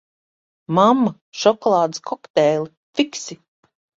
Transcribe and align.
Mamma, 0.77 1.11
šokolādes 1.41 2.03
kokteili, 2.11 2.73
fiksi! 3.01 3.41